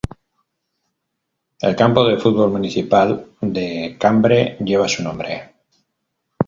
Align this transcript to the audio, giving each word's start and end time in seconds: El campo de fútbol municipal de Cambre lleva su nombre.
El 1.69 1.75
campo 1.83 2.03
de 2.07 2.17
fútbol 2.17 2.49
municipal 2.57 3.23
de 3.39 3.97
Cambre 3.99 4.57
lleva 4.59 4.87
su 4.89 5.03
nombre. 5.03 5.43